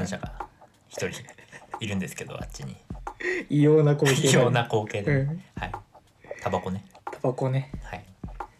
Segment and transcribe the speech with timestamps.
[0.00, 0.32] 観覧車が
[0.88, 1.22] 一人
[1.80, 2.76] いるんですけどあっちに。
[3.50, 4.28] 異様な光景。
[4.28, 5.42] 異様な光景で、うん。
[5.56, 5.72] はい。
[6.40, 6.84] タバコね。
[7.10, 7.70] タバコね。
[7.82, 8.04] はい。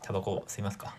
[0.02, 0.95] タバコ吸いますか？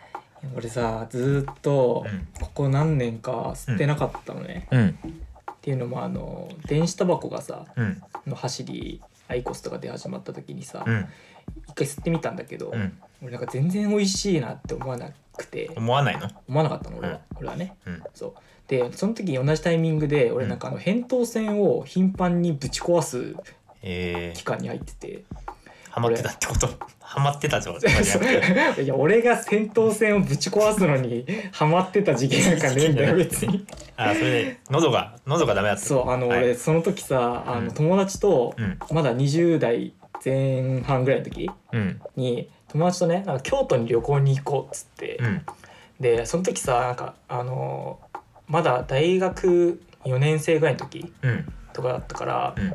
[0.56, 2.28] 俺さ、ずーっとうん。
[2.40, 4.68] ここ何年か吸ってなかったのね。
[4.72, 4.90] うん。
[4.90, 8.02] っていうのもあの電子タバコがさ、うん。
[8.26, 9.00] の走り
[9.32, 11.08] アイコスとかで始まった時にさ、うん。
[11.70, 12.98] 一回吸ってみたんだけど、うん。
[13.22, 16.28] 俺なんか全然美味しいなって思わなくて、思わないの？
[16.48, 17.76] 思わなかったの俺は、俺はね。
[17.86, 18.04] うん。
[18.14, 18.34] そう。
[18.68, 23.36] でその時同じタイミングで俺なんかあの扁桃腺を頻繁にぶち壊す
[23.82, 25.24] えー、期間に入ってて。
[25.92, 26.68] ハマってたってこと？
[27.02, 33.66] ハマってたじゃなくていや俺が扁桃腺をぶち壊すのにハマってた時期なんかねえんだよ 別に。
[33.98, 35.82] あそれで喉が喉がダメだった。
[35.84, 36.40] そうあのはい。
[36.46, 37.66] 俺その時さあうん。
[37.66, 38.80] の友達とうん。
[38.92, 42.02] まだ20代前半ぐらいの時うん。
[42.16, 45.18] に友達とねなんか京都に旅行に行こうっつって。
[45.20, 45.46] うん。
[46.00, 48.00] でその時さなんかあの
[48.48, 51.54] まだ大学4年生ぐらいの時うん。
[51.74, 52.74] とかだったからうん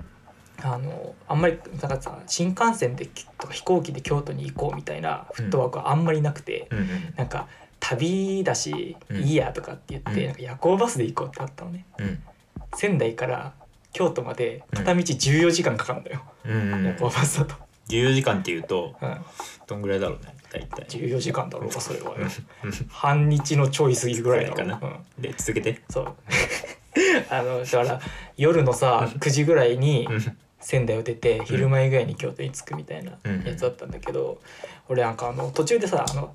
[0.74, 3.06] あのあんまりなんかさ新幹線で
[3.38, 7.14] とか飛行機で京都に行こうみたいなフットワークはあんまりなくて、うんうん。
[7.16, 10.26] なんか旅だしうんいいやとかって言って、うん。
[10.26, 11.86] なんか夜行バスで行こうってなったのね。
[11.98, 12.22] うん。
[12.74, 13.54] 仙台から
[13.92, 17.54] 京都まで片道14時間かかるんだよ、夜行バスだと、
[17.88, 19.16] 14時間っていうとうん、
[19.66, 20.86] どんぐらいだろうね大体。
[20.86, 22.14] 14時間だろうかそれは。
[22.90, 25.80] 半日のちょい過ぎぐらいかうん、で続けて。
[25.88, 26.14] そう。
[27.30, 28.00] あのだから
[28.36, 34.40] 夜のさ9時ぐらいにうん仙台を出て昼前ぐらいに京都に着くみたいなうんやつだったんだけど、
[34.88, 36.34] 俺なんかあの途中でさあの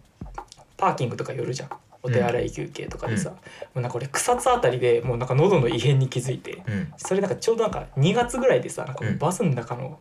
[0.77, 1.69] パーキングとか寄るじゃん。
[2.01, 3.35] お手洗い休憩とかでさ、うん。
[3.35, 3.41] も
[3.75, 6.93] うなんか俺草津あたりでもうなんか喉の異変に気づいてうん。
[6.95, 9.99] それなんかちょうどなんか2月ぐらいでさなんかバスの中の、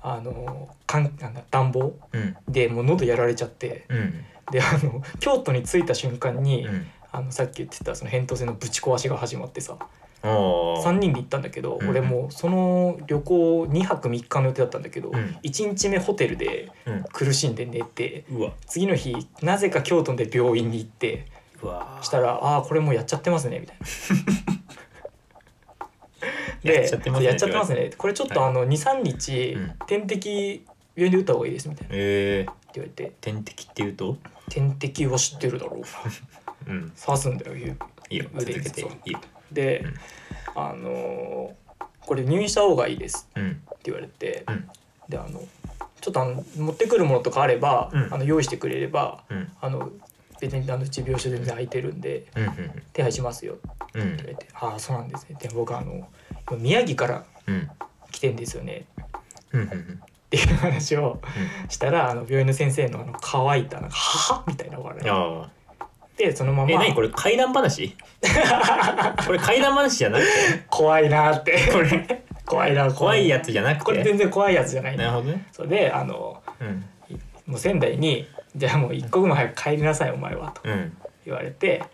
[0.00, 2.36] あのかんなんだ暖房うん。
[2.48, 4.24] でもう喉やられちゃってうん。
[4.52, 6.86] であの京都に着いた瞬間に、うん。
[7.10, 9.76] あのさっき言ってたその扁桃腺のぶち壊しが始まってさ
[10.24, 11.88] 3人で行ったんだけど、うん。
[11.90, 15.38] 俺もうその旅行2泊3日の予定だったんだけど、うん。
[15.42, 17.04] 1日目ホテルでうん。
[17.12, 18.52] 苦しんで寝てうわ。
[18.66, 21.26] 次の日なぜか京都で病院に行って
[21.62, 23.76] うわしたら「ああーこれもうやっちゃってますね」みたい
[26.64, 26.72] な。
[26.72, 27.90] やっちゃってますねやっちゃってますね。
[27.98, 29.72] これちょっとあの23日、うん。
[29.86, 30.64] 点滴
[30.96, 31.88] 病院で打った方がいいですみたいな。
[31.88, 33.12] ってえー、言われて。
[33.20, 34.16] 点滴っていうと
[34.48, 35.82] 「点滴は知ってるだろう」
[36.70, 36.92] うん。
[36.92, 39.20] 刺すんだよ言ういいよ続けていいよ
[39.52, 39.94] で、うん
[40.56, 41.64] あのー
[42.06, 43.50] これ入院した方がいいです」うん。
[43.50, 44.68] って言われて、うん。
[45.08, 45.40] であの
[46.00, 48.12] ちょっとあの持ってくるものとかあれば、うん。
[48.12, 49.50] あの用意してくれればうん。
[49.60, 49.90] あの
[50.40, 53.56] 別にあのうち病床全然空いてるんでうん手配しますよっ
[53.92, 56.06] てうん言われて「ああそうなんですね」で僕あの
[56.58, 57.70] 宮城からうん。
[58.10, 58.84] 来てんですよね。
[59.52, 61.20] うんうんっていう話を
[61.68, 65.06] したらあの病院の先生のあの乾いたなんか「ははみたいな笑い
[66.14, 67.96] あでそのまあえま何これ怪談話？
[69.26, 70.28] これ怪談話じゃなくて
[70.68, 71.58] 怖いなって。
[71.72, 72.24] これ。
[72.46, 74.96] 怖いな怖いやつじゃなくこれて全然怖いやつじゃない。
[74.96, 75.46] なるほどね。
[75.50, 76.84] それであのうん。
[77.46, 78.26] もう仙台に
[78.56, 80.96] 「じゃあもう一刻も早く帰りなさいお前は」とうん。
[81.24, 81.84] 言われて、うん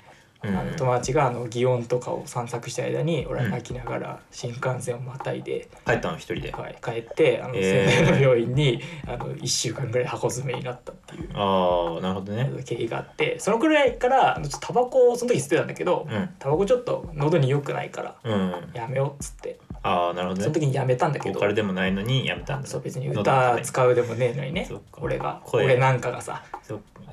[0.42, 6.52] あの友達があの祇園とかを散策した間に俺は泣きながら新幹線をまたいで、帰ったの一人で。
[6.52, 11.28] はい、帰ってあのえー仙台の病院に、あの1週間ぐらい箱詰めになったっていう。
[11.34, 12.50] ああなるほどね。
[12.64, 16.30] 経緯があってそのくらいからあのちょっとタバコをその時吸ってたんだけど、うん。
[16.38, 18.70] タバコちょっと喉に良くないからうん。
[18.74, 20.42] やめようっつってああなるほどね。
[20.44, 21.34] その時にやめたんだけど。
[21.34, 22.66] ボーカルでもないのにやめたんだ。
[22.68, 24.68] そう別に歌使うでもねえのにね。
[24.98, 25.40] 俺が。
[25.44, 25.64] 声。
[25.64, 26.42] 俺なんかがさ。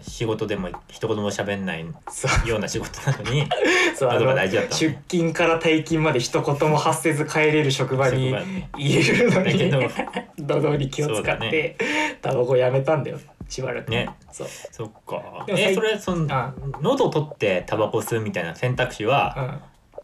[0.01, 1.85] 仕事でも一言も喋んない
[2.45, 3.47] ような仕事なのに。
[3.95, 8.29] そうあの大事だったの出勤から退勤まで一言も発せず帰れる職場に
[8.77, 9.79] いるのだけど。
[10.77, 11.77] に気を使って
[12.21, 13.17] タバコやめたんだよ。
[13.49, 13.89] しばらく。
[13.89, 14.09] ね。
[14.31, 14.47] そう。
[14.71, 15.45] そっか。
[15.45, 16.53] でも最えそれそのあ。
[16.81, 19.61] 喉取ってタバコ吸うみたいな選択肢はうん。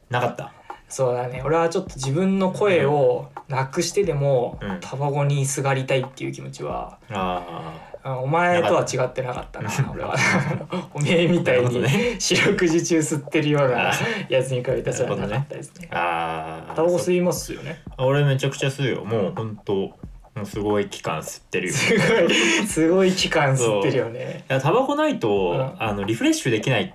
[0.10, 0.52] なかった？
[0.94, 1.42] そうだね。
[1.44, 4.80] 俺はちょっと自分の声をなくしてでも、うん。
[4.80, 10.16] タバコにすがりたいっていう気持ちはああお前とは違ってなかったな俺は。
[10.94, 12.16] おめえみたいなるほどにね。
[12.20, 13.94] 四六時中吸ってるようなあ
[14.30, 15.88] やつに比べたらそれはなかったですね。
[15.92, 16.76] ーあー。
[16.76, 17.82] タバコ吸いますよね。
[17.98, 19.04] 俺めちゃくちゃ吸うよ。
[19.04, 21.74] もうほんともうすごい期間吸ってるよ。
[21.74, 22.34] すごい
[22.68, 24.46] すごい期間吸ってるよね。
[24.48, 25.74] いやタバコないと、うん。
[25.80, 26.94] あのリフレッシュできないん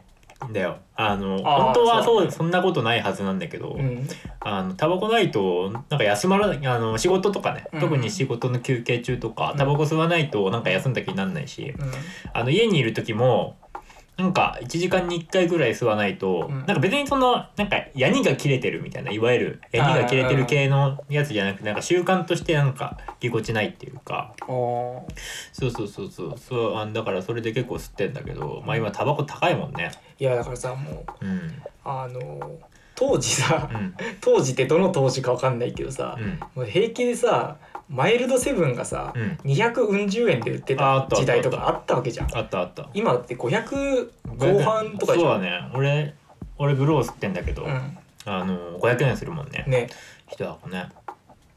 [0.52, 0.79] だよ。
[0.94, 4.06] あの本当はそうそんなことないはずなんだけど、うん。
[4.40, 7.81] あのタバコないとなんか休まらないあの仕事とかね、うん。
[7.81, 9.58] 特に仕事の休憩中とかうん。
[9.58, 11.90] タバコ吸わないとなんか休んだ気にならないし、うん。
[12.32, 13.56] あの家にいる時も
[14.18, 16.58] なんか1時間に1回ぐらい吸わないと、うん。
[16.58, 24.34] なんか別にそのなんかヤニが切れてるみたいないわゆるヤニが切れてる系のやつじゃなくてなんか習慣としてなんかぎこちないっていうか。
[24.44, 25.04] そ
[25.68, 26.34] うそうそうそう。
[26.36, 29.92] そうあだからそれで結構吸ってんだけどまあ今タバコ高いもんね。
[30.18, 31.62] いやだからさもううん。
[31.84, 32.58] あの
[32.96, 33.94] 当時さうん。
[34.20, 36.40] 当時ってどの当時かわかんないけどさ、うん。
[36.56, 37.56] もう平気でさ
[37.88, 39.38] マイルドセブンがさ、うん。
[39.50, 42.37] 200うん十円で売ってたた時代とかあったわけじゃん。
[42.37, 42.88] あったあった。
[42.93, 45.70] 今って500後半とかじゃんそうだね。
[45.75, 46.14] 俺
[46.58, 47.99] 俺ブロー吸ってんだけど、うん。
[48.26, 49.64] あの500円するもんね。
[49.67, 49.88] ね。
[50.29, 50.88] 一箱ね。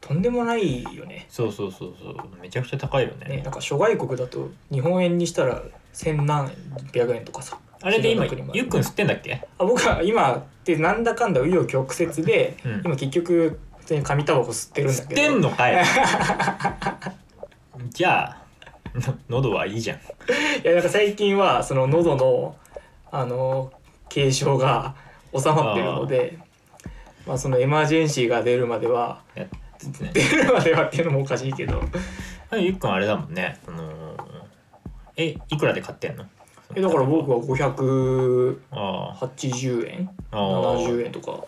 [0.00, 1.26] とんでもないよね。
[1.28, 2.16] そうそうそうそう。
[2.40, 3.36] めちゃくちゃ高いよね。
[3.36, 5.62] ねなんか諸外国だと日本円にしたら
[5.92, 6.50] 千何
[6.92, 7.58] 百円とかさ。
[7.82, 9.46] あれで今ゆっくん吸ってんだっけ？
[9.58, 12.82] あ僕は今ってなんだかんだ紆余曲折で、うん。
[12.84, 15.84] 今結局普通に紙タバコ吸ってるんだ吸っけどてんのかい。
[17.90, 18.36] じゃあ
[18.94, 19.98] の喉はいいじゃん。
[19.98, 20.00] い
[20.64, 22.56] やなんか最近はその喉の
[23.10, 23.72] あの
[24.12, 24.94] 軽症が
[25.36, 26.38] 収まってるので
[27.26, 29.48] まあそのエマージェンシーが出るまではね
[30.12, 31.82] 出るまではっていうのもおかしいけど。
[32.52, 33.58] ゆっくんあれだもんね。
[33.64, 34.16] その
[35.16, 36.24] えいくらで買ってんの？
[36.74, 39.28] えだから僕は580あ
[39.88, 40.10] 円？
[40.30, 41.44] ああ70円とか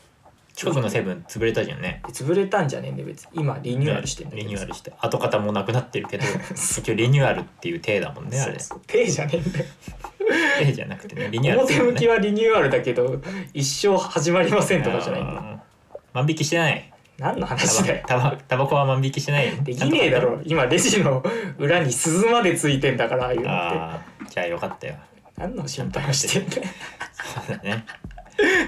[0.55, 2.01] 近くのセブン潰れたじゃんね。
[2.09, 3.31] 潰れたんじゃねえんで別に。
[3.35, 4.93] 今リニューアルしてんだけどリニューアルして。
[4.99, 6.25] 跡形もなくなってるけど
[6.55, 8.59] 一応リニューアルっていう体だもんねあれ。
[8.59, 8.81] そうそう。
[8.87, 9.65] 手じゃねえんだよ。
[10.59, 13.21] 体じゃなくてねリニューアル表向きははリニューアルだけど
[13.53, 15.33] 一生始まりませんとかじゃないんだ。
[15.35, 15.61] よ
[16.13, 16.91] 万引きしてない。
[17.19, 18.03] 何のタ話だよ。
[18.09, 20.41] バタバタバコは万引きしてないできねえだろ。
[20.45, 21.23] 今レジの
[21.59, 23.51] 裏に鈴までついてんだからああいうのって。
[23.51, 24.95] ああじゃあよかったよ。
[25.37, 26.63] 何の心配をしてんだよ。
[27.13, 27.85] そうだね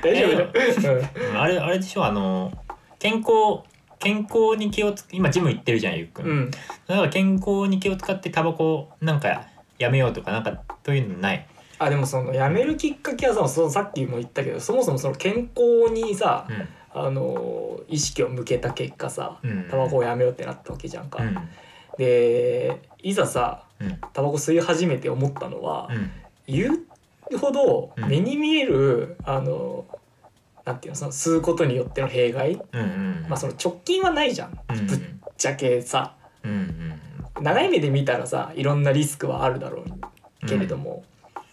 [0.02, 1.40] 大丈夫だよ、うん。
[1.40, 2.04] あれあれでしょ？
[2.04, 2.52] あの
[2.98, 3.62] 健康
[3.98, 9.46] 健康に気をつ今ジム行ってるじゃんゆっくん、うん、うん、だから健康に気を使ってタバコなんか
[9.78, 11.46] やめようとかなんかそういうのない？
[11.78, 16.68] あでもそのやめるきっかけはさそのさっきも言ったけどそもそもその健康にさ、うん。
[16.98, 19.68] あの意識を向けた結果さうん。
[19.70, 21.36] タバコをやめようってなったわけじゃんか、うん。
[21.98, 23.98] でいざさうん。
[24.14, 26.10] タバコ吸い始めて思ったのは、うん。
[26.46, 26.78] 言う
[27.34, 28.08] ほどうん。
[28.08, 29.86] 目に見える、あの
[30.64, 33.26] なんていうのその吸うことによっての弊害、うんうん。
[33.28, 34.58] まあその直近はないじゃん。
[34.70, 34.98] うんぶっ
[35.36, 36.14] ちゃけさ。
[36.44, 36.54] うんう
[37.40, 37.42] ん。
[37.42, 40.46] 長い目で見たらさいろんなリスクはあるだろう。
[40.46, 41.04] けれども、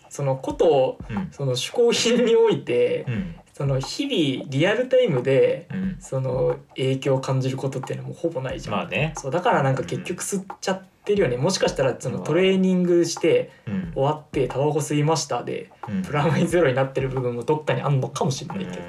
[0.09, 1.29] そのことをうん。
[1.31, 3.35] その嗜好品において、うん。
[3.53, 5.97] その日々リアルタイムでうん。
[5.99, 9.13] その影響を感じることっていうのはもうほぼないじゃん、まあね。
[9.17, 11.37] そうだからなんか結局吸っちゃってるよね。
[11.37, 13.91] もしかしたらそのトレーニングしてうん。
[13.93, 16.01] 終わってタバコ吸いましたでうん。
[16.03, 18.79] プラマイゼロになってる部分もどっかにあんのかもしれないけ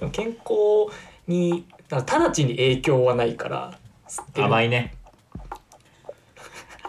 [0.00, 0.92] ど、健康
[1.26, 3.78] に直ちに影響はないから
[4.36, 4.94] 甘いね、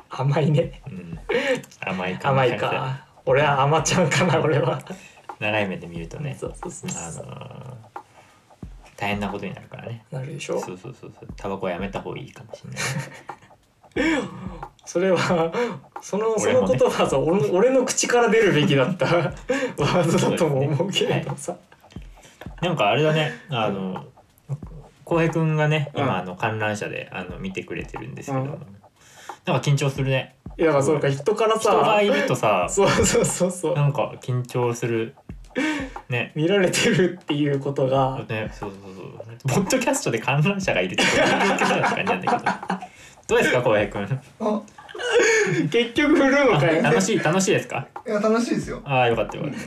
[0.10, 0.82] 甘いね。
[0.88, 1.20] うん、
[1.82, 2.30] 甘いか。
[2.30, 3.06] 甘いか。
[3.26, 4.82] 俺は甘ちゃんかな俺は。
[5.40, 6.36] 長い目で見るとね。
[6.40, 7.26] そうそうそうあそう。
[7.26, 7.40] のー
[8.98, 10.04] 大変なことになるからね。
[10.12, 10.60] なるでしょ？
[10.60, 11.30] そうそうそうそう。
[11.38, 12.80] タバコはやめた方がいいかもしれない
[14.86, 15.52] それは
[16.02, 19.06] そのその言葉はさ俺の俺の口から出るべきだった
[19.78, 21.56] ワードだとも思うけれどさ、
[22.62, 23.34] なんかあれだね。
[23.50, 24.06] あの
[25.06, 26.02] 浩平くんがねうん。
[26.02, 28.48] 今あの観覧車であの見てくれてるんですけど、うん。
[28.48, 30.36] なんか緊張するね。
[30.58, 33.76] いやそうか人からさ人がいるとさ そうそうそうそう。
[33.76, 35.16] なんか緊張する。
[36.10, 36.32] ね。
[36.36, 38.24] 見られてるっていうことが。
[38.28, 39.62] ねそうそうそう。
[39.62, 42.52] ポッドキャストで観覧車がいるってどういう状況なのか感じなんだけど
[43.30, 44.04] どうですか浩平くん
[44.40, 44.62] あ。
[45.72, 47.88] 結局振るのかよ楽しい楽しいですか？
[48.06, 48.82] いや楽しいですよ。
[48.84, 49.58] ああよかったよかった。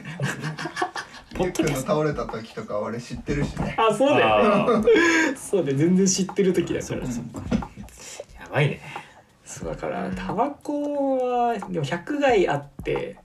[1.38, 1.92] ポッドキャスト。
[1.92, 3.75] 倒れた時とか俺知ってるしね。
[3.78, 4.85] あそうだよ
[5.37, 7.07] そうで全然知ってる時だからや
[8.52, 8.81] ばいね。
[9.45, 13.16] そうだからタバコはでも100害あって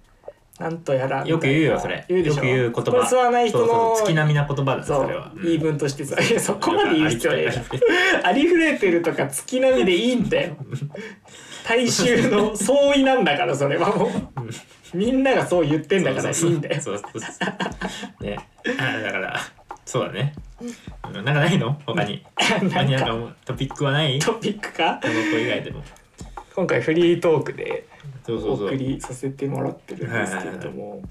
[0.60, 2.04] なんとやらよく言うよそれ。
[2.10, 2.36] 言うでしょ。
[2.38, 2.92] よく言う言葉。
[2.92, 5.32] これ吸わない人の月並みな言葉だねそれは。
[5.44, 7.46] 言い分としてさそこまで言う必要ない
[8.24, 10.56] ありふれてるとか月並みでいいんだよ。
[11.68, 14.10] 大衆の相違なんだからそれはもう。
[14.94, 16.82] みんながそう言ってんだからいいんだよ。
[16.82, 17.28] そうそうそ
[18.22, 18.24] う。
[18.24, 18.38] ね。
[18.80, 19.40] あだから
[19.86, 20.34] そうだね。
[20.62, 21.14] うん。
[21.14, 21.80] なんかないの？
[21.86, 22.26] 他に。
[22.38, 22.96] 他に
[23.46, 24.18] トピックはない？
[24.18, 25.00] タトピックか？
[25.04, 25.84] バコ以外でも
[26.58, 27.86] 今回フリートークで
[28.28, 31.04] お送りさせてもらってるんですけれども。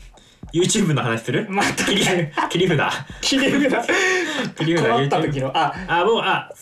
[0.52, 1.46] YouTube の話する？
[1.48, 2.16] また切り札。
[2.50, 3.06] 切り札。
[3.20, 5.56] 切り札困った時の。
[5.56, 6.52] ああもうあ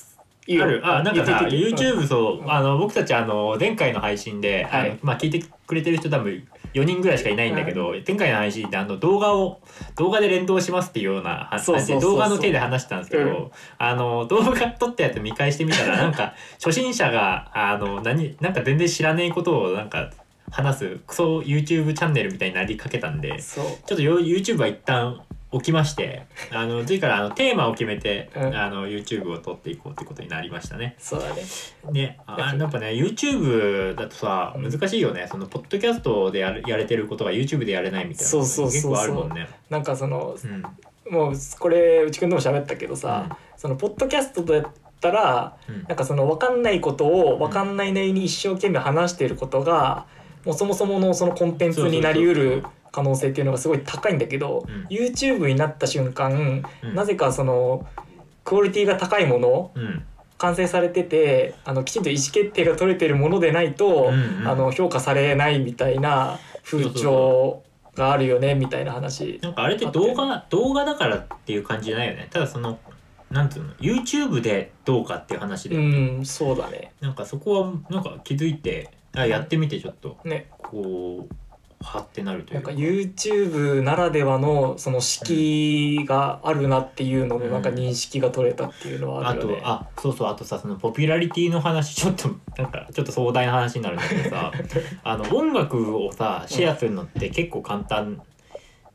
[0.47, 0.64] いいよ。
[0.64, 0.83] ある。
[0.87, 2.47] あなんかさ YouTube そう。
[2.47, 4.91] あの僕たちあの前回の配信で、はい。
[4.91, 9.61] あのまあ聞いてくれてる人多分4人ぐらいしかいないんだけど、前回の配信であの動画を
[9.97, 12.11] 動画で連動しますっていうような話そうそうそうそう。
[12.12, 13.50] 動画の手で話したんですけど、うん。
[13.78, 20.11] あの動画撮ったやつ見返してみたらなんか 初心者があの何なんか全然知らねえことをなんか
[20.50, 25.21] 話すクソ YouTube チャンネルみたいになりかけたんでちょっとよ YouTube は一旦
[25.55, 28.55] 置きましてあの次からあのテーマを決めて、うん。
[28.55, 30.97] あの YouTube を撮っていこうってことになりましたね。
[30.99, 31.43] そうだね。
[31.93, 35.29] であやっぱね YouTube だとさうん難しいよね。
[35.31, 38.93] そのポッドキャストでやるやれてることが YouTube でやれないみたいなそうそうそうそう。
[38.93, 39.49] 結構あるもんね。
[39.71, 41.13] なんかそのうん。
[41.13, 45.85] もうこれ内くんとも喋ったけどさ、そのポッドキャストだったらうん。
[45.85, 50.07] なんかその分かんないことを分かんないなりに一生懸命話していることが
[50.45, 54.87] もうそもそものそのコンテンツになりうる可能性っていうのがすごい高いんだけど、うん。
[54.87, 56.95] YouTube になった瞬間、うん。
[56.95, 57.85] なぜかその
[58.45, 60.05] クオリティが高いものうん。
[60.37, 64.49] 完成されててあのきちんと意思決定が取れてるものでないと、うんうん。
[64.49, 67.65] あの評価されないみたいな風潮
[67.97, 69.41] があるよねみたいな話。
[69.43, 72.29] なんかあれって動画動画だからっていう感じじゃないよね。
[72.31, 72.79] ただその
[73.31, 75.81] なんていうの？YouTube でどうかっていう話で、う
[76.21, 76.93] んそうだね。
[77.01, 80.19] なんかそこはなんか気づいてあやってみてちょっと。
[80.25, 80.47] ね。
[80.59, 81.35] こう
[81.85, 82.71] はってなるというんか。
[82.71, 89.57] なか YouTube ならではのその敷居があるなっていうののなんか認識が取れたっていうのはああるよね。
[89.61, 94.53] とあそうそうあとさそのポピュラリティの話ちょっとなんかちょっと壮大な話になるんだけどさ
[95.05, 98.23] あの音楽をさシェアするのって結構簡単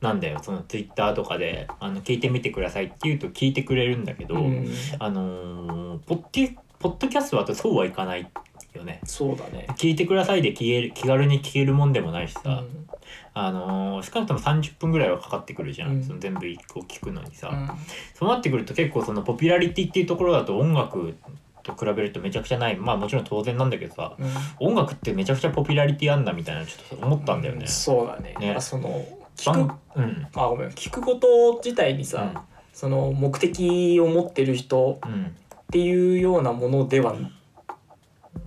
[0.01, 0.39] なんだよ。
[0.41, 4.67] その Twitter とかであの聞いてみてくださいって言うと聞いてくれるんだけど、うん、
[4.97, 8.31] あのーポッポッドキャストだとそうはいかない
[8.77, 8.99] よね。
[9.05, 9.67] そうだね。
[9.77, 12.89] 聞いてくださいで聞ける気軽に聞けるもんでもないしさ、うん。
[13.33, 16.03] あのー少なくとも30分ぐらいはかかってくるじゃん、うん。
[16.03, 17.69] その全部一個聞くのにさ、うん。
[18.13, 21.15] そうなってくると結構そのポピュラリティっていうところだと音楽
[21.63, 22.77] と比べるとめちゃくちゃない。
[22.77, 24.15] まあもちろん当然なんだけどさ。
[24.17, 24.67] うん。
[24.67, 27.67] 音楽ってめちゃくちゃポピュラリティあんだみたいなちょっと思ったんだよね。
[27.67, 28.35] そうだね。
[28.39, 28.55] ね。
[28.59, 30.27] その聞くうん。
[30.35, 30.69] あごめん。
[30.69, 37.15] 聞くこと自体にさ、その目的を持ってる人っていうようなものでは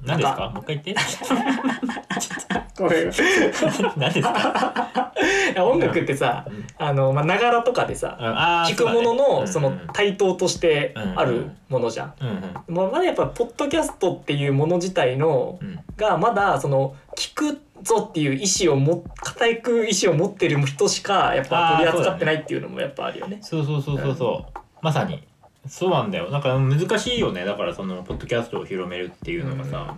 [0.04, 0.50] 何ですか？
[0.54, 1.02] もう一回言って。
[2.78, 3.12] ごめん。
[3.96, 5.12] 何ですか、
[5.52, 6.66] いや音楽ってさうん。
[6.78, 12.14] あのまあながらとかでさあー聞くもののその対等としてあるものじゃん。
[12.20, 12.74] うんうん。
[12.74, 15.78] まあまだやっぱポッドキャストっていうもの自体のうん。
[15.96, 23.38] がまだその聞くぞっていう意思をも固く意思を持ってる人しかやっぱ取り扱ってないっていうのもやっぱあるよね。
[23.42, 25.22] そうそうそうそうそう、まさに
[25.66, 26.30] そうなんだよ。
[26.30, 27.44] なんか難しいよね。
[27.44, 29.96] だからそのポッドキャストを広めるっていうのがさ、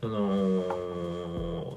[0.00, 1.76] その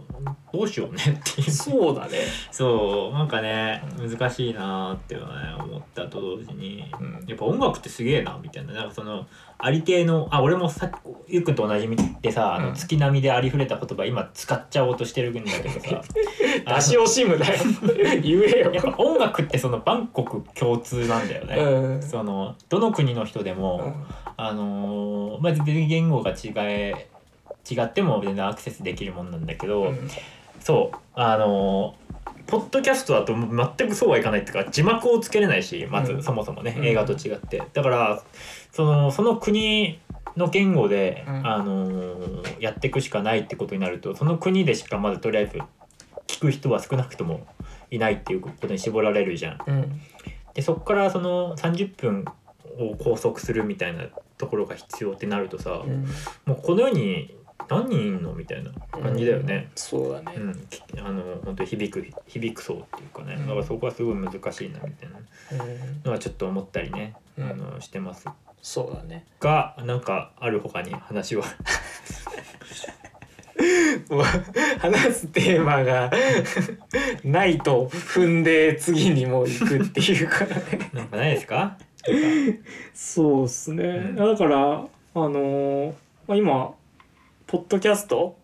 [0.54, 2.20] どうしようねっていうそうだね。
[2.52, 9.26] そうなんかね難しいなーっていうのはね思ったと同時に、うんやっぱ音楽ってすげえなみたいななんかその
[9.58, 10.92] ありていのあ俺もさ
[11.28, 16.02] ゆうくんと同じみでさあのうん月並みでありふれた言葉今使っちゃおうとしてるんだけどさ
[16.66, 17.60] あ 出し惜しむだよ。
[18.22, 18.72] 言えよ。
[18.74, 21.56] やっぱ音楽ってその万国共通なんだよね。
[21.56, 22.04] うん。
[22.04, 23.96] そのどの国の人でも、
[24.38, 27.10] あのーまあ、全然言語が違え
[27.70, 30.10] 違っても全然アクセスできるもんなんだけど、うん。
[30.60, 32.04] そうあのー
[32.46, 36.24] ポッドキャストだと全くそうはいかないっていうか字幕をつけれないしまず、うん。
[36.24, 36.86] そもそもねうん。
[36.86, 38.22] 映画と違って、だから
[38.72, 40.00] そのその国
[40.36, 41.48] の言語で、うん。
[41.48, 45.60] あのーやっていくしかないってことになるとその国でしかまずとりあえず
[46.28, 47.46] 聞く人は少なくとも
[47.92, 49.60] いないっていうことに絞られるじゃん。
[49.66, 50.02] うん。
[50.54, 52.26] でそこからその30分
[52.78, 54.06] を拘束するみたいな
[54.38, 56.06] ところが必要ってなるとさ、うん。
[56.46, 57.36] もうこの世に
[57.70, 59.70] 何人いんのみたいな感じだよね。
[59.76, 60.38] そうだね。
[60.38, 63.48] うん、きあの本当に響く響くそうっていうかね、うん。
[63.48, 65.20] だからそこはすごい難しいなみたいな。
[65.66, 66.02] うん。
[66.04, 67.50] のはちょっと思ったりね、うん。
[67.50, 68.28] あのしてます。
[68.62, 69.26] そうだね。
[69.40, 71.44] がなんかある他に話は。
[74.80, 76.12] 話すテーマが
[77.24, 80.90] ないと踏んで次にもう行くっていうからね。
[80.94, 81.78] なんかないですか。
[82.94, 83.84] そうっすね。
[83.84, 84.16] うん。
[84.16, 84.58] だから
[85.16, 85.94] あのー
[86.28, 86.74] まあ、今
[87.54, 88.36] ポッドキャスト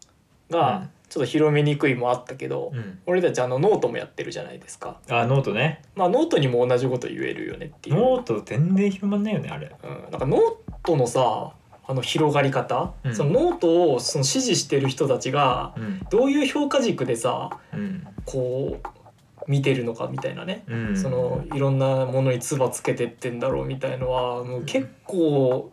[0.52, 5.00] がちょっと広めにくいもあったけど、うん、俺たちあのノートもやってるじゃないですか。
[5.10, 5.82] あノートね。
[5.96, 7.96] まあノートにも同じこと言えるよねっていう。
[7.96, 9.76] ノート全然広まんないよねあれ。
[9.84, 10.42] うん、なんかノー
[10.84, 11.54] トのさ
[11.88, 13.16] あの広がり方、うん。
[13.16, 16.06] そのノートをその支持してる人たちがうん。
[16.12, 18.06] どういう評価軸でさうん。
[18.26, 20.96] こう見てるのかみたいなね、うん。
[20.96, 25.72] そのいろんなものに唾つけてってんだろうみたいのはもう結構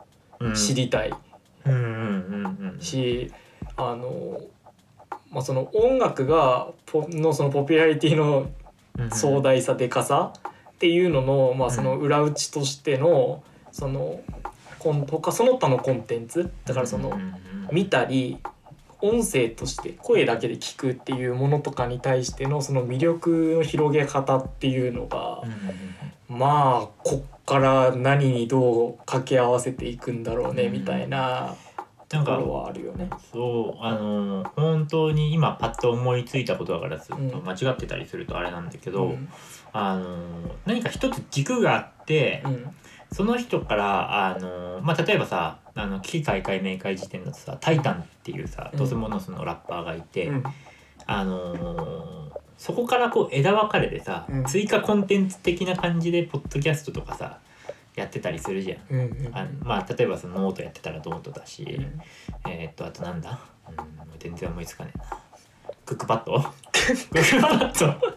[0.55, 1.13] 知りたい
[2.81, 3.33] し、
[3.77, 4.41] あの、
[5.31, 8.51] まあ、その音楽がポのそのポピュラリティの
[8.99, 10.33] うん壮大さでかさ
[10.71, 14.21] っていうのの,、まあその裏打ちとしてのその
[14.79, 17.19] コン他その他のコンテンツだからその
[17.71, 18.39] 見たり
[19.03, 25.43] 音声として声だけで聞くっていうものとかに対してのその魅力の広げ方っていうのが
[26.29, 30.73] まあこっから何にどう掛け合わせていくんだろうねうん。
[30.73, 31.55] みたいな
[32.13, 33.09] なんかところはあるよね。
[33.33, 37.31] そうあの本当に今パッと思いついたことだからすうん。
[37.45, 39.29] 間違ってたりするとあれなんだけど、うん。
[39.73, 40.17] あの
[40.67, 42.67] 何か一つ軸があって、うん。
[43.13, 48.79] その人からあの、まあ、例えばさあの危機開会明快時点だとさ「タイタン」っていうさうん。
[48.79, 50.45] ドスモノスのラッパーがいて、うん
[51.07, 54.45] あのそこからこう枝分かれでさ、うん。
[54.45, 57.39] 追加コンテンツ的な感じでポッドキャストとかさ
[57.95, 58.79] やってたりするじゃん。
[58.91, 62.01] うんうんあまあ例えばそのノートやってたらノートだし、うん。
[62.51, 63.77] えーっとあとなんだ、うん、
[64.19, 65.05] 全然思いつかねえな。
[65.85, 66.41] クックパッド？
[66.73, 68.17] クックパッド。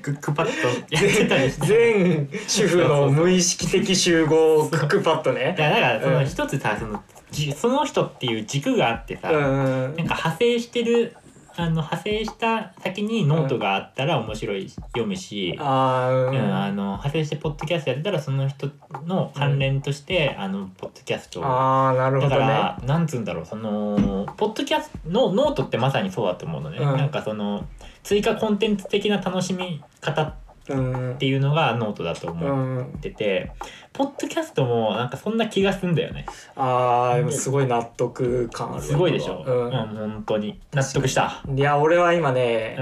[0.00, 0.96] クックパッド。
[0.96, 5.54] やってたりして全主婦の無意識的集合クックパッドね。
[5.58, 6.14] だからそうん。
[6.14, 9.40] の一つさそのじその人っていう軸があってさ、うん。
[9.40, 11.16] なんか派生してる
[11.56, 16.34] あの派生した先にノートがあったら面白いし読むし、あーうん。
[16.34, 18.70] うんあの派生してポッドキャストやってたらその人
[19.06, 21.44] の関連として、あのポッドキャストを。
[21.44, 22.40] あーなるほどね。
[22.40, 26.96] だから、なんつうんだろうそのポッドキャストのノートってまさにそうだと思うのね、うん。
[26.96, 27.66] なんかその
[28.02, 30.34] 追加コンテンツ的な楽しみ方
[30.70, 31.18] っうん。
[31.18, 33.52] ていうのがノートだとう思んってて、
[33.92, 36.26] ポッドキャストもなんかそんな気がすんだよね。
[36.56, 40.60] あーすごい納得感あるわすごいでしょ、ううんん本当に。
[40.72, 42.76] 納得した、いや俺は今ね、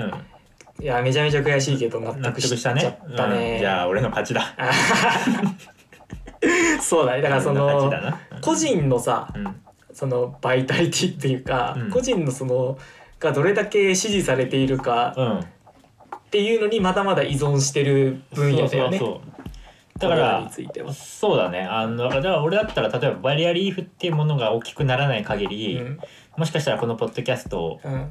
[0.78, 2.76] うん、いやめちゃめちゃ悔しいけど納納得しちゃっ
[3.16, 4.54] たね、うん、じゃあ俺の勝ちだ。
[6.80, 7.22] そうだね。
[7.22, 7.92] だからそ俺の
[8.40, 9.60] 個人のさうん。
[9.92, 11.90] そのバイタリティっていうか、うん。
[11.90, 12.78] 個人のその
[13.18, 15.40] がどれだけ支持されているかうん
[16.30, 18.98] っていうのにまだまだ依存してる分野だよね。
[18.98, 19.42] そうそうそ
[19.96, 19.98] う。
[19.98, 20.50] だから。
[20.94, 21.62] そうだね。
[21.62, 25.98] あのだから俺だったら例えばバリアリーフっていうものが大きくならない限り、うん。
[26.36, 28.10] もしかしたらこのポッドキャストうん。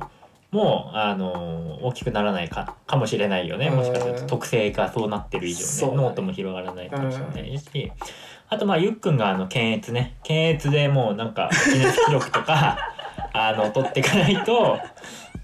[0.51, 3.67] もあの大きくならないかもしれないよね。
[3.67, 3.77] うん。
[3.77, 5.91] もしかすると特性がそうなってる以上ね。
[5.91, 5.97] ね。
[6.03, 7.91] ノートも広がらないかもしれないし、
[8.49, 10.17] あとまあゆっくんがあの検閲ね。
[10.23, 12.77] 検閲でもうなんか記念記録とか
[13.31, 14.77] あの取っていかないと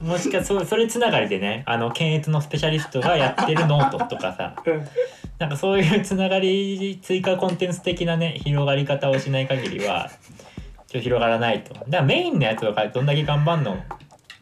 [0.06, 4.88] もしかそそれつながりでねあの検閲のスペシャリストがやってるノートとかさうん。
[5.40, 11.74] なんかそういうつながり追加コンテンツ的なね広がり方をしない限りはちょっと広がらないと。
[11.74, 13.78] だからメインのやつをどんだけ頑張るの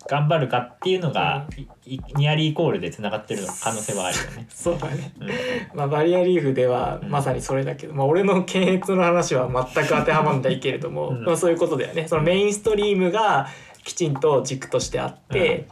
[0.09, 1.47] 頑張るかっていうのが、
[1.85, 4.47] いいニアリーイコールでつながってる可能性はあるよね。
[4.53, 5.13] そうだね。
[5.19, 5.77] うん。
[5.77, 7.09] まあ、バリアリーフではうん。
[7.09, 11.23] まさにそれだけど、まあ、俺の検閲の話は全く当てはまんないけれども、うん。
[11.23, 12.07] まあ、そういうことだよね。
[12.07, 13.47] そのメインストリームが
[13.83, 15.67] きちんと軸としてあって、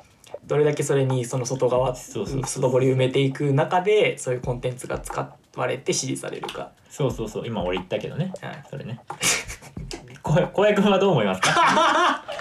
[0.46, 6.72] どれだけそれにその外側そうそうそう外堀埋めていく中でそういうコンテンツが使われて支持されるか。
[6.90, 7.48] そうそうそう。
[7.48, 8.34] 今俺言ったけどね。
[8.42, 8.64] はい。
[8.70, 9.00] それね。
[10.24, 11.50] 小小籔君はどう思いますか？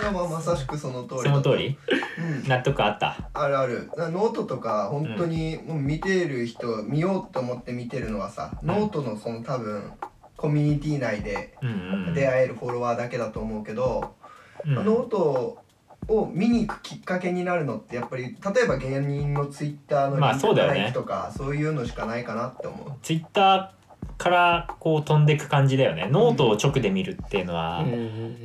[0.00, 1.20] いやまあまさしくその通り。
[1.22, 1.78] その通り？
[2.18, 2.48] うん。
[2.48, 3.16] 納得あった？
[3.32, 3.90] あるある。
[3.96, 8.66] なノートとか本当にもう見てる人見ようと思って見てるのはさ、ん。
[8.66, 9.92] ノートのその多分
[10.36, 11.72] コミュニティ内でうんう
[12.10, 12.14] ん。
[12.14, 14.14] 出会えるフォロワーだけだと思うけど、
[14.66, 14.74] うん。
[14.74, 15.58] ノート
[16.08, 20.74] を見に行くきっかけになるのってやっぱり例えば芸人のツイッターのまあリンそうだよね。
[20.74, 22.92] クから行くとかそういうのしかないかなって思う。
[23.02, 23.80] ツイッター
[24.18, 26.08] からこう飛んでく感じだよね。
[26.10, 27.84] ノートを直で見るっていうのは、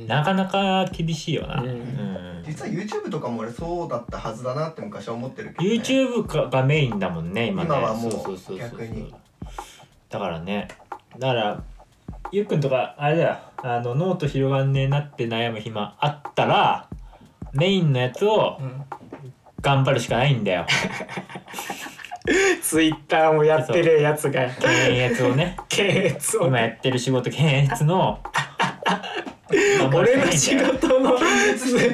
[0.06, 1.60] なかなか厳しいよな。
[1.60, 1.68] うん。
[1.68, 2.42] うん。
[2.46, 7.68] 実は YouTube とかも俺そうだったはずだなって昔は思ってるけど、ね、YouTube ががメインだもんね今ね。
[7.68, 8.58] 今はもうそうそうそうそう。
[8.58, 9.14] 逆に。
[10.08, 10.68] だからね。
[11.18, 11.62] だから
[12.32, 13.36] ゆっくんとかあれだよ。
[13.62, 16.88] あのノート広がんねえなって悩む暇あったら
[17.52, 18.84] メインのやつをうん
[19.60, 20.66] 頑張るしかないんだよ。
[22.62, 24.48] ツイッターもやってるやつが。
[24.48, 25.56] 検閲をね。
[25.68, 26.46] 検閲を。
[26.46, 28.20] 今やってる仕事検閲の
[29.50, 31.18] 頑張る俺の仕しかないんだよ事の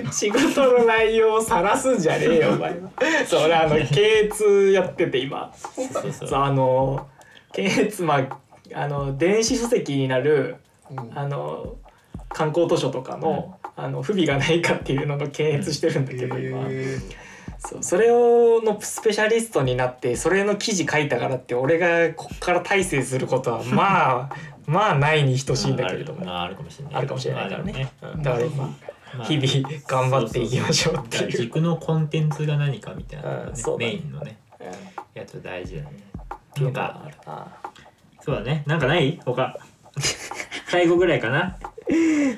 [0.12, 2.70] 仕事の内容を晒すんじゃねえよお前。
[2.70, 2.76] は
[3.26, 5.52] そう俺あの検閲やってて今。
[5.54, 6.28] そうそうそう。
[6.28, 7.06] そうあの
[7.52, 8.38] 検閲まあ
[8.74, 10.56] あの電子書籍になる
[10.90, 11.18] うん。
[11.18, 11.76] あの
[12.28, 16.98] 観光図書とかの,、あの不備がないかっていうのの検閲してるんだけど今、へ
[17.58, 26.94] そうそれをのスペシャリストになってそれの記事書いたからって俺がこっから大成することはまあ まあないに等しいんだけれども、まああるかもしれない。
[26.96, 27.92] あるかもしれないからね。
[28.00, 28.22] まあうん。
[28.22, 28.74] だから今ま
[29.20, 31.30] あ日々頑張っていきましょうっていう。
[31.30, 34.66] 軸のコンテンツが何かみたいなねメインのねうん。
[34.68, 34.70] っ
[35.14, 35.90] やつ大事だね。
[36.54, 37.16] ていうんのがある。
[37.26, 37.46] な
[38.24, 38.62] そうだね。
[38.66, 39.20] なんかない？
[39.24, 39.58] 他。
[40.68, 41.58] 最後ぐらいかな？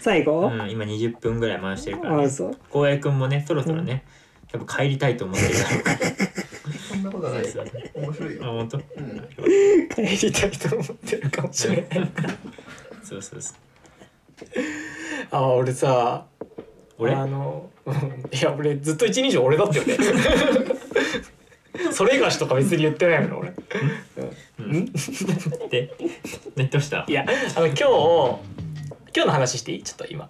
[0.01, 0.49] 最後？
[0.49, 2.57] うん今20分ぐらい回してるから、ね、あそう？
[2.71, 4.05] 浩平君もねそろそろね、
[4.51, 5.99] 多分帰りたいと思ってるだろうから。
[6.89, 8.43] そんなことはないそうそうあ面白いよ。
[8.43, 9.29] 本当、うん
[9.95, 11.89] 帰りたいと思ってるかもしれない。
[13.05, 13.57] そうそうそう。
[15.31, 16.27] あ俺さ
[16.99, 17.13] 俺？
[17.13, 17.95] あのうん。
[18.33, 19.97] いや俺ずっと一人称俺だったよね。
[21.93, 23.53] それがしとか別に言ってないの俺。
[24.75, 25.95] うんんで
[26.57, 27.05] ねどうした？
[27.07, 27.25] いや
[27.57, 27.83] あの今日
[29.17, 29.83] 今日の話していい？
[29.83, 30.29] ちょっと今。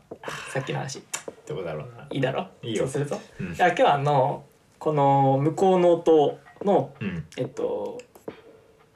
[0.52, 1.02] さっきの話。
[1.46, 2.06] どうだろうな。
[2.10, 2.48] いいだろ？
[2.62, 2.84] いいよ。
[2.84, 3.46] そうするとうん。
[3.54, 4.44] いや今日はあの
[4.78, 7.24] この向こうの音のうん。
[7.36, 8.00] えっと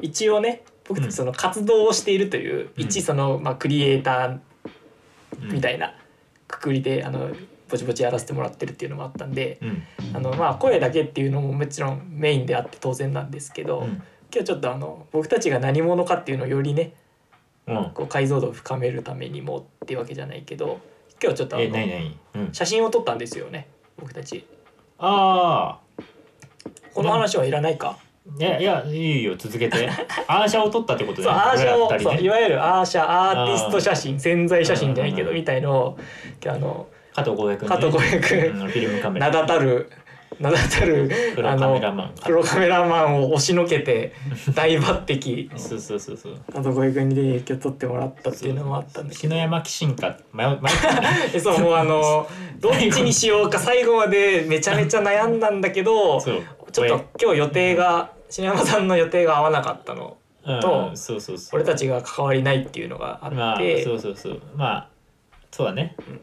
[0.02, 1.04] 一応ね僕うん。
[1.04, 2.84] たちその活動をしているという、うん。
[2.84, 4.38] 一その、まあ、クリエイター
[5.42, 5.52] うん。
[5.52, 5.94] みたいな
[6.46, 7.30] くくりで、あの
[7.68, 9.82] ぼちぼちやらせてもらってるっていうのもあったんでうん。
[10.14, 16.92] あの、まあ、声だけっていうのももちろんメインであって当然なんですけど、うん今日ちょっとあの僕たちが何者かっていうのをよりね
[17.66, 17.90] うん。
[17.94, 20.80] こう解像度を深めるためにもってわけじゃないけど
[21.22, 21.66] 今日ちょっとあの
[22.34, 22.52] うん。
[22.52, 24.46] 写真を撮ったんですよね僕たち。
[24.98, 26.02] ああ
[26.94, 27.96] この話はいらないか？
[28.38, 29.88] いやいやいいよ続けて。
[30.28, 32.20] アーシャを撮ったってことそうアーシャを、ね。
[32.22, 35.98] いわゆるアーシャアーティスト写真潜在写真じゃないけどうんみたいのを
[36.46, 37.76] あの加藤浩平君ね。
[37.76, 39.26] 加藤浩平君うんフィルムカメラ。
[39.28, 39.90] 名だたる
[40.40, 42.14] 名だたるプロカメラマン。
[42.24, 44.12] プロカメラマンを押しのけて
[44.54, 45.58] 大抜擢。
[45.58, 46.34] そうそうそうそう。
[46.52, 49.20] 加藤浩平君に影響撮ってもらったっていうのもあったんだけど。
[49.20, 50.16] 篠山紀信か。
[50.32, 50.58] 迷う迷う。
[51.34, 52.28] えそうもうあの
[52.60, 56.86] どっちにしようか最後までめちゃめちゃ悩んだんだけどちょっと
[57.20, 60.16] 今日予定が篠山さんの予定が合わなかったの。
[60.46, 60.92] うんと
[61.52, 64.40] 俺たちが関わりないっていうのがあまあってそうそうそう。
[64.56, 64.88] まあ
[65.50, 65.94] そうだね。
[65.98, 66.20] うん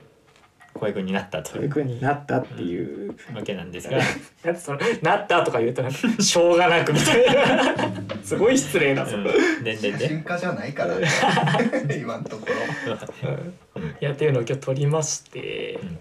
[0.75, 1.51] 小平君になったと。
[1.51, 3.97] いうそういう風になったっていう、わけなんですが。
[3.97, 4.03] だ
[4.51, 8.23] ってそのなったとか言うとなんかしょうがなくみたいな。
[8.23, 9.63] すごい失礼なうそれ、ん。
[9.63, 10.95] でんでんで写真家じゃないから。
[11.95, 12.47] 今のとこ
[12.85, 13.81] ろ。
[13.81, 13.89] うん。
[13.89, 15.99] いやっていうのを今日撮りまして、うん。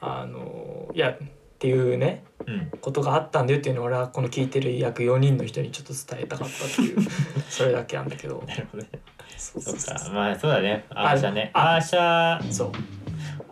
[0.00, 1.18] あのいやっ
[1.58, 2.70] ていうねうん。
[2.80, 6.98] ことがあったんだよっていうのを俺はこの聞いてる約4人の人にちょっと伝えたかったっていう。
[7.50, 8.44] それだけなんだけど。
[8.46, 8.90] なるほどね。
[9.36, 10.10] そうか。
[10.12, 10.84] まあそうだね。
[10.90, 11.50] アーシャね。
[11.54, 12.72] あアーシャそう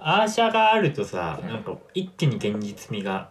[0.07, 3.31] アーシャがあるとさうんなんか一気に現実味が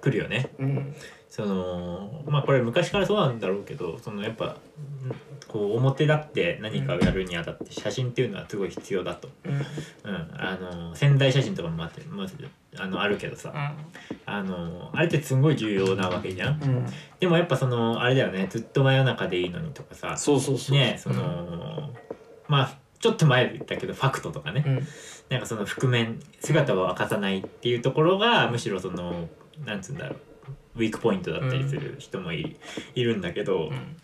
[0.00, 0.50] 来るよね。
[0.58, 0.94] うん。
[1.28, 4.56] そのまあこれ昔からそうなんだろうけどそのやっぱ
[5.04, 5.12] うん
[5.46, 9.52] こう表立って何かをやるにあたって写真っていうのはすごい必要だと、うん。
[9.52, 9.58] うん。
[9.58, 9.64] うん、
[10.36, 12.00] あの潜在写真とかもあって
[12.78, 13.52] あのあるけどさ。
[14.26, 16.62] あのあれってすごい重要なわけじゃん。
[16.62, 16.86] うん。
[17.18, 18.46] でもやっぱそのあれだよね。
[18.48, 20.16] ずっと真夜中でいいのにとかさ。
[20.16, 21.90] そうそうそうねその、
[22.48, 24.86] まあちょっと前で言ったけどファクトとかね、うん。
[25.30, 29.28] なんかその覆面姿を明かさないっていうところがむしろその
[29.64, 30.18] なんつうんだろう
[30.76, 32.56] ウィークポイントだったりする人もい,、
[32.94, 33.96] いるんだけど、うん。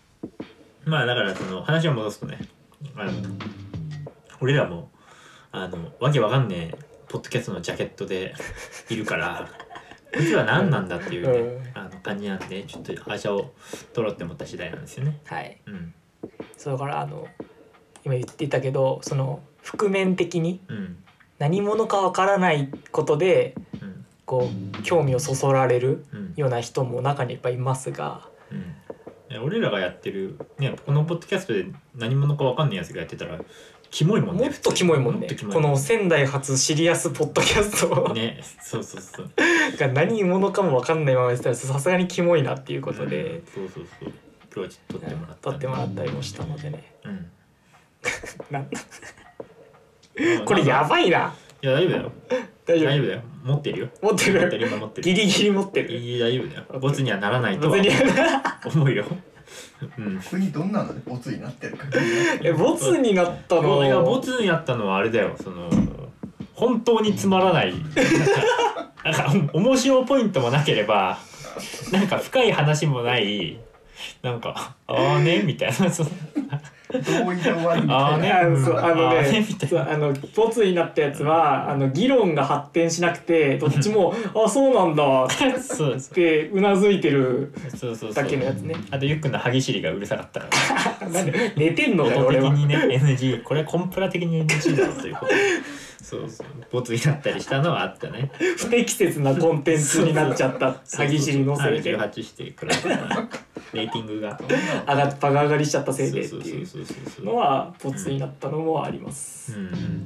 [0.87, 2.39] まあだからその話を戻すとね
[2.97, 3.13] あの
[4.41, 4.91] 俺らも
[5.53, 6.79] あのわけわかんねえ
[7.09, 8.35] ポッドキャストのジャケットで
[8.89, 9.49] いるから
[10.15, 11.79] こいつは何なんだっていうね、うん。
[11.79, 13.53] あの感じなんでちょっとアーシャを
[13.93, 15.21] 取ろうって思った次第なんですよね。
[15.27, 15.61] はい。
[15.67, 15.95] うん。
[16.57, 17.29] そうだからあの
[18.07, 20.97] 今言っていたけどその覆面的にうん。
[21.39, 24.07] 何者かわからないことでうん。
[24.25, 26.33] こう興味をそそられるうん。
[26.37, 28.29] ような人も中にいっぱいいますが。
[28.51, 29.45] うん。
[29.45, 31.67] 俺らがやってるねこのポッドキャストで
[31.97, 33.41] 何者かわかんないやつがやってたら
[33.91, 35.27] キモいもんねもっとキモいもんね。
[35.53, 39.31] この仙台発シリアスポッドキャストねそうそうそう。
[39.79, 43.25] が何者かもわかんないままやってたらさすがにキモいなっていうことで。
[43.25, 43.47] うん。
[43.47, 44.13] そうそうそう。
[44.55, 46.95] 今日はちょっと撮ってもらった撮ってもらったりもしたのでね。
[47.05, 47.27] うん
[48.51, 51.35] なうんこれやいばいな。
[51.63, 52.13] や大丈夫だよ。
[52.67, 52.91] 大丈夫？
[52.91, 53.23] 大丈夫だよ。
[53.45, 53.89] 持ってるよ。
[54.03, 55.03] 持って持ってるる今持ってる。
[55.03, 55.93] ギリギリ持ってる。
[55.93, 56.81] いい大丈夫だよ。
[56.81, 58.11] ボツにはならないとは別に
[58.75, 59.05] 思うよ。
[59.99, 60.19] うん。
[60.21, 60.95] 逆にどんなの？
[60.95, 61.87] でボツになってるか。
[62.43, 63.85] えボツになったの？
[63.85, 65.37] いやボツになったのはあれだよ。
[65.43, 65.71] その
[66.55, 67.75] 本当につまらない。
[69.05, 71.19] なんかお面白ポイントもなければ
[71.93, 73.59] なんか深い話もない。
[74.23, 75.91] なんか「ああね」みたいな。
[75.91, 76.11] その
[76.93, 78.41] 同意で終わるみあーねたいな。
[78.41, 79.11] あのそうあの
[79.91, 85.29] あのボツになったやつはあの議論が発展しなくてどっちも「あそうなんだ」っ
[86.15, 88.75] てうなずいてるそうそうそだけのやうつね。
[88.91, 90.47] あとゆっくんの歯ぎしりがうるさかったか
[91.01, 91.09] ら。
[91.09, 92.51] なんで寝てんのか俺は。
[92.51, 95.33] 的にね NG これはコンプラ的に NG だろということ。
[95.33, 95.41] で
[96.07, 96.47] そうそう。
[96.71, 98.31] ボツになったりしたのはあったね。
[98.59, 102.79] 不適切なコンテンツになっちゃった歯ぎしりのせいで上18してくらい
[103.73, 104.29] レーティングが
[104.87, 107.25] がっバカ上がりしちゃったせいでっていう。
[107.25, 110.05] のはボツになったのもあります、うん。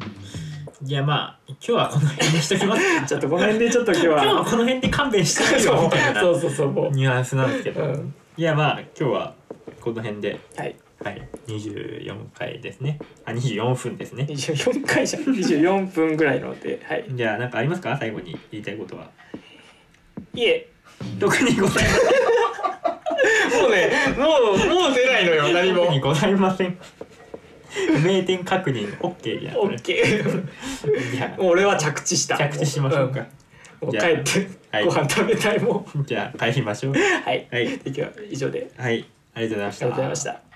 [0.87, 3.01] いやまあ今日はこの辺にしときます。
[3.01, 5.83] か ちょっとこの辺でちょっと今日今日ははこの辺で勘弁してくれよ。
[5.83, 6.21] みたいな。
[6.23, 9.35] そうそうそう、ニュアンスなんですけど、うん、いやまあ今日は
[9.83, 10.41] この辺で。
[10.57, 11.29] はいはい。
[11.47, 12.99] 24回ですね。
[13.25, 14.27] あ24分ですね。
[14.29, 15.23] 24回じゃん。
[15.25, 17.07] 24分ぐらいのではい。
[17.11, 17.97] じゃあ何かありますか？
[17.99, 19.11] 最後に言いたいことは。
[20.35, 20.69] いえ。
[21.19, 23.61] 特にございません。
[23.63, 24.57] もうねもう
[24.89, 25.85] もう出ないのよ何も。
[25.85, 26.79] 特にございません。
[28.05, 29.55] 名店確認 OK じゃん。
[29.55, 30.47] これオッケー。
[31.37, 32.37] じ俺は着地した。
[32.37, 33.21] 着地しましょうか。
[33.21, 33.27] ん。
[33.81, 34.85] もう帰ってはい。
[34.85, 36.01] ご飯食べたいもん。
[36.01, 36.93] あじゃあ帰りましょう。
[36.95, 37.49] はい。
[37.51, 37.79] はい。
[37.79, 38.71] で今日は以上で。
[38.77, 39.09] はい。
[39.35, 39.87] ありがとうございました。
[39.87, 40.50] ありがとうございました